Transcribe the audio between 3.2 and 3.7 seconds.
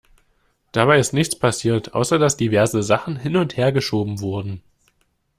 und